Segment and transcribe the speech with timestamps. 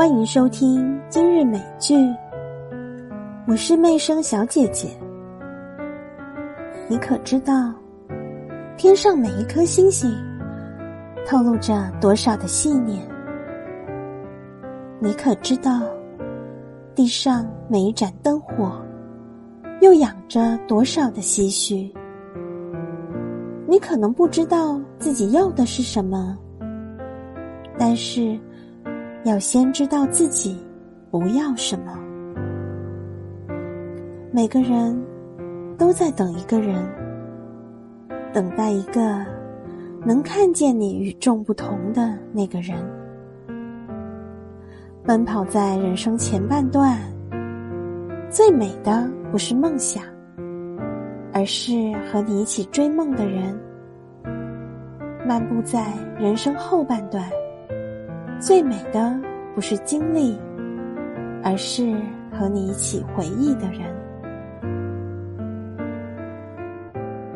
[0.00, 1.94] 欢迎收听今日美剧，
[3.46, 4.88] 我是媚声小姐姐。
[6.88, 7.70] 你可知道，
[8.78, 10.10] 天上每一颗星星
[11.26, 13.06] 透露着多少的信念？
[14.98, 15.82] 你可知道，
[16.94, 18.80] 地上每一盏灯火
[19.82, 21.92] 又养着多少的唏嘘？
[23.68, 26.38] 你可能不知道自己要的是什么，
[27.78, 28.40] 但是。
[29.24, 30.58] 要先知道自己
[31.10, 31.98] 不要什么。
[34.32, 34.98] 每个人
[35.76, 36.82] 都在等一个人，
[38.32, 39.24] 等待一个
[40.06, 42.76] 能看见你与众不同的那个人。
[45.04, 46.98] 奔跑在人生前半段，
[48.30, 50.02] 最美的不是梦想，
[51.32, 51.72] 而是
[52.10, 53.58] 和你一起追梦的人。
[55.26, 57.22] 漫步在人生后半段。
[58.40, 59.14] 最美的
[59.54, 60.34] 不是经历，
[61.44, 61.94] 而是
[62.32, 63.94] 和你一起回忆的人。